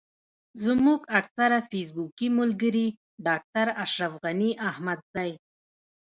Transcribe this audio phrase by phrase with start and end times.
[0.65, 2.87] زموږ اکثره فېسبوکي ملګري
[3.27, 5.31] ډاکټر اشرف غني احمدزی.